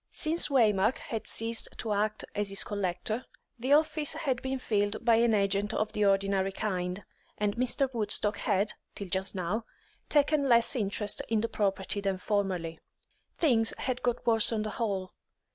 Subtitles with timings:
[0.09, 3.23] Since Waymark had ceased to act as his collector,
[3.59, 7.03] the office had been filled by an agent of the ordinary kind,
[7.37, 7.87] and Mr.
[7.93, 9.63] Woodstock had, till just now,
[10.09, 12.79] taken less interest in the property than formerly.
[13.37, 15.11] Things had got worse on the whole.